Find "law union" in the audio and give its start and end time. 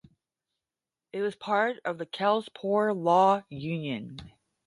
2.91-4.17